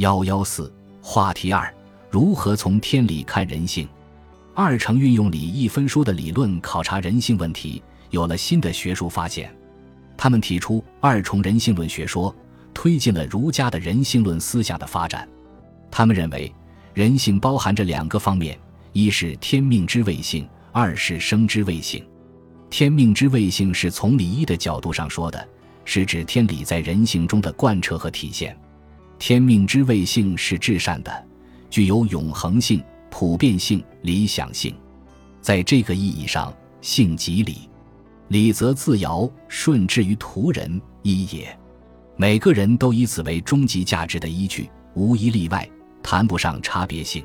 [0.00, 0.72] 幺幺四
[1.02, 1.70] 话题二：
[2.08, 3.86] 如何从天理看人性？
[4.54, 9.54] 二程运用理一分说的理论考察人性问题，有了新的学术发现。
[10.16, 12.34] 他们提出二重人性论学说，
[12.72, 15.28] 推进了儒家的人性论思想的发展。
[15.90, 16.50] 他们认为，
[16.94, 18.58] 人性包含着两个方面：
[18.94, 22.02] 一是天命之谓性，二是生之谓性。
[22.70, 25.46] 天命之谓性是从理一的角度上说的，
[25.84, 28.58] 是指天理在人性中的贯彻和体现。
[29.20, 31.24] 天命之谓性是至善的，
[31.68, 34.74] 具有永恒性、普遍性、理想性。
[35.42, 37.68] 在这个意义上，性即理，
[38.28, 41.54] 理则自尧，顺至于途人一也。
[42.16, 45.68] 每个人都以此为终极价值的依据，无一例外，
[46.02, 47.22] 谈不上差别性。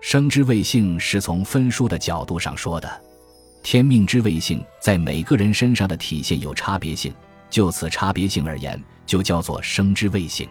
[0.00, 3.00] 生之谓性是从分殊的角度上说的，
[3.62, 7.14] 天命之谓性在每个人身上的体现有差别性，
[7.48, 10.48] 就此差别性而言，就叫做生之谓性。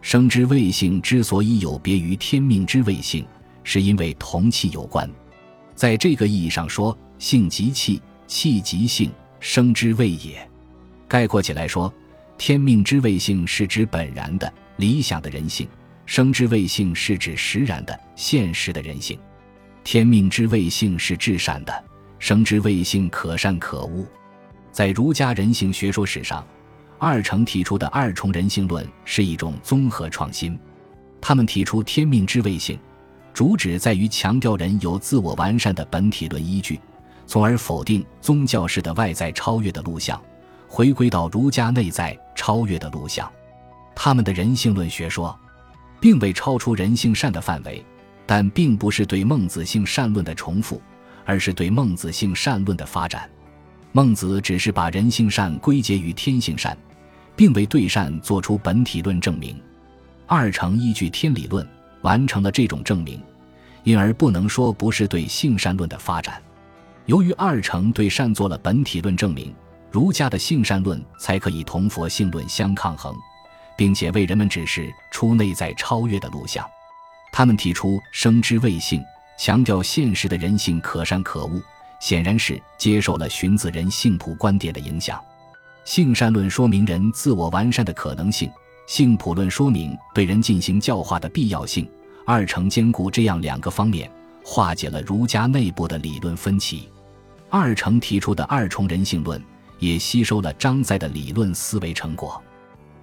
[0.00, 3.26] 生之谓性之所以有别于天命之谓性，
[3.64, 5.10] 是因为同气有关。
[5.74, 10.48] 在这个意义上说，性即气，气即性，生之谓也。
[11.08, 11.92] 概括起来说，
[12.38, 15.66] 天命之谓性是指本然的、理想的人性；
[16.06, 19.18] 生之谓性是指实然的、现实的人性。
[19.82, 21.84] 天命之谓性是至善的，
[22.18, 24.06] 生之谓性可善可恶。
[24.70, 26.46] 在儒家人性学说史上。
[26.98, 30.58] 二程提出的二重人性论是一种综合创新。
[31.20, 32.78] 他们提出天命之谓性，
[33.34, 36.80] 主旨在于强调人有自我完善的本体论依据，
[37.26, 40.20] 从而否定宗教式的外在超越的录像，
[40.68, 43.30] 回归到儒家内在超越的录像。
[43.94, 45.36] 他们的人性论学说，
[46.00, 47.84] 并未超出人性善的范围，
[48.24, 50.80] 但并不是对孟子性善论的重复，
[51.24, 53.28] 而是对孟子性善论的发展。
[53.96, 56.76] 孟子只是把人性善归结于天性善。
[57.34, 59.58] 并为对善做出本体论证明，
[60.26, 61.66] 二程依据天理论
[62.02, 63.18] 完成了这种证明，
[63.84, 66.42] 因而不能说不是对性善论的发展。
[67.06, 69.54] 由于二程对善做了本体论证明，
[69.90, 73.14] 儒家的性善论才可以同佛性论相抗衡，
[73.78, 76.62] 并且为人们指示出内在超越的路向。
[77.32, 79.02] 他们提出生之谓性，
[79.38, 81.62] 强调现实的人性可善可恶，
[82.00, 85.20] 显然是接受了荀子人性朴观点的影响。
[85.84, 88.50] 性善论说明人自我完善的可能性，
[88.86, 91.88] 性普论说明对人进行教化的必要性。
[92.24, 94.10] 二程兼顾这样两个方面，
[94.44, 96.88] 化解了儒家内部的理论分歧。
[97.48, 99.40] 二程提出的二重人性论
[99.78, 102.42] 也吸收了张载的理论思维成果。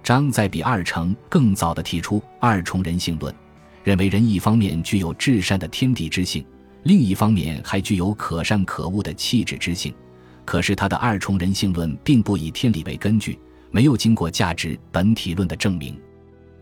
[0.02, 3.34] 张载比二程更早地提出二重人性论，
[3.82, 6.44] 认为人一方面具有至善的天地之性，
[6.84, 9.92] 另一方面还具有可善可恶的气质之性。
[10.44, 13.38] 可是他的二重人性论并不以天理为根据，
[13.70, 15.98] 没有经过价值本体论的证明。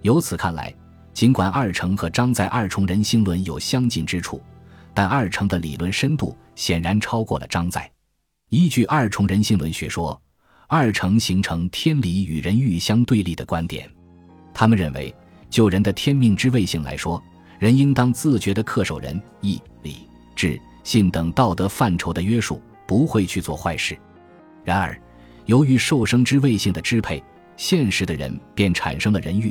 [0.02, 0.72] 由此看来，
[1.12, 4.40] 尽管二程和张载二重人性论有相近之处，
[4.94, 7.90] 但二程的理论深度显然超过了张载。
[8.50, 10.20] 依据二重人性论学说，
[10.68, 13.90] 二程形成天理与人欲相对立的观点。
[14.54, 15.12] 他们认为，
[15.50, 17.20] 就人的天命之谓性来说，
[17.58, 20.08] 人应当自觉地恪守仁义礼
[20.42, 22.60] 智信等道德范畴的约束。
[22.84, 23.96] 不会去做坏事。
[24.64, 25.00] 然而，
[25.46, 27.22] 由于受生之谓性的支配，
[27.56, 29.50] 现实的人便产生了人欲；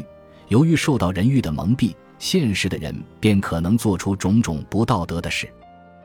[0.50, 5.51] 由于受到人欲的蒙蔽，现实的人便可能做出种种不道德的事。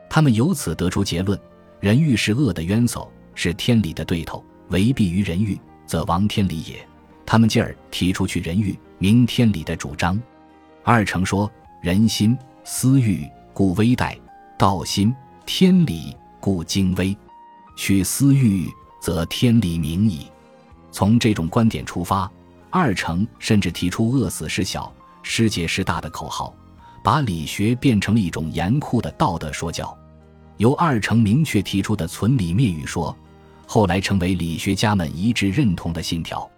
[0.09, 1.39] 他们由此得出结论：
[1.79, 6.75] 人欲是恶的冤首，是天理的对头，违避于人欲，则亡天理也。
[7.23, 10.19] 他们进而提出去人欲明天理的主张。
[10.83, 11.51] 二程说：
[11.83, 14.17] 人心私欲，故危殆；
[14.57, 16.15] 道心天理。
[16.39, 17.17] 故精微，
[17.75, 18.69] 去私欲，
[19.01, 20.27] 则天理明矣。
[20.91, 22.31] 从这种观点出发，
[22.69, 26.53] 二程甚至提出“饿死是小，失节是大”的口号，
[27.03, 29.97] 把理学变成了一种严酷的道德说教。
[30.55, 33.13] 由二程明确提出的“存理灭欲”说，
[33.65, 36.49] 后来成为理学家们一致认同的信条。